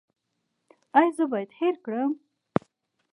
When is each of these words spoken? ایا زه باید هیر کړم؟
ایا 0.97 1.11
زه 1.17 1.23
باید 1.31 1.51
هیر 1.59 1.75
کړم؟ 1.85 2.11